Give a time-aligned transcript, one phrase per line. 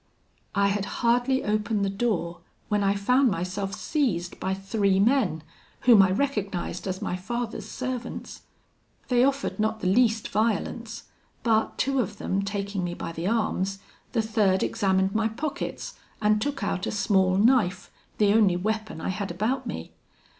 [0.55, 5.43] "I had hardly opened the door, when I found myself seized by three men,
[5.81, 8.41] whom I recognised as my father's servants.
[9.09, 11.03] They offered not the least violence,
[11.43, 13.77] but two of them taking me by the arms,
[14.13, 19.09] the third examined my pockets, and took out a small knife, the only weapon I
[19.09, 19.91] had about me.